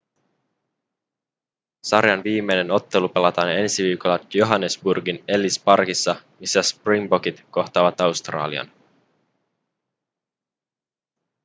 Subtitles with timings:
[1.83, 8.71] sarjan viimeinen ottelu pelataan ensi viikolla johannesburgin ellis parkissa missä springbokit kohtaavat australian